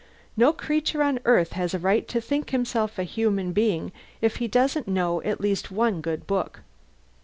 No 0.35 0.51
creature 0.51 1.03
on 1.03 1.19
earth 1.25 1.51
has 1.53 1.75
a 1.75 1.77
right 1.77 2.07
to 2.07 2.19
think 2.19 2.49
himself 2.49 2.97
a 2.97 3.03
human 3.03 3.53
being 3.53 3.91
if 4.19 4.37
he 4.37 4.47
doesn't 4.47 4.87
know 4.87 5.21
at 5.21 5.39
least 5.39 5.69
one 5.69 6.01
good 6.01 6.25
book. 6.25 6.61